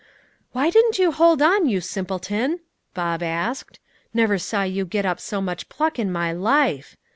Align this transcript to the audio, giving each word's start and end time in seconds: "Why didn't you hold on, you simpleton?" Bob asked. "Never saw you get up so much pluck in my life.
"Why 0.51 0.71
didn't 0.71 0.97
you 0.97 1.11
hold 1.11 1.43
on, 1.43 1.67
you 1.69 1.79
simpleton?" 1.79 2.61
Bob 2.95 3.21
asked. 3.21 3.79
"Never 4.15 4.39
saw 4.39 4.63
you 4.63 4.83
get 4.83 5.05
up 5.05 5.19
so 5.19 5.41
much 5.41 5.69
pluck 5.69 5.99
in 5.99 6.11
my 6.11 6.31
life. 6.31 6.97